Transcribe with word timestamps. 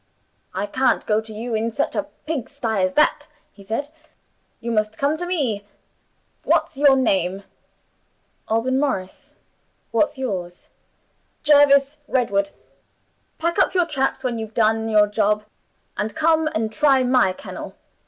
'I 0.55 0.65
can't 0.65 1.05
go 1.05 1.21
to 1.21 1.31
you 1.31 1.53
in 1.53 1.69
such 1.69 1.95
a 1.95 2.07
pigstye 2.27 2.83
as 2.83 2.93
that,' 2.95 3.27
he 3.53 3.61
said; 3.61 3.89
'you 4.59 4.71
must 4.71 4.97
come 4.97 5.15
to 5.15 5.27
me. 5.27 5.63
What's 6.43 6.75
your 6.75 6.95
name?' 6.95 7.43
'Alban 8.47 8.79
Morris; 8.79 9.35
what's 9.91 10.17
yours?' 10.17 10.69
'Jervis 11.43 11.97
Redwood. 12.07 12.49
Pack 13.37 13.59
up 13.59 13.75
your 13.75 13.85
traps 13.85 14.23
when 14.23 14.39
you've 14.39 14.55
done 14.55 14.89
your 14.89 15.05
job, 15.05 15.45
and 15.95 16.15
come 16.15 16.47
and 16.47 16.73
try 16.73 17.03
my 17.03 17.31
kennel. 17.31 17.75